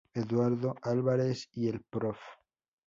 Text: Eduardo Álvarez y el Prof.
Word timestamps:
Eduardo 0.15 0.73
Álvarez 0.81 1.47
y 1.53 1.67
el 1.69 1.81
Prof. 1.87 2.17